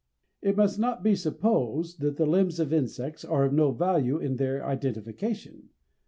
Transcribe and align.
It 0.41 0.57
must 0.57 0.79
not 0.79 1.03
be 1.03 1.15
supposed 1.15 1.99
that 1.99 2.17
the 2.17 2.25
limbs 2.25 2.59
of 2.59 2.73
insects 2.73 3.23
are 3.23 3.43
of 3.45 3.53
no 3.53 3.69
value 3.71 4.17
in 4.17 4.37
their 4.37 4.65
identification. 4.65 5.69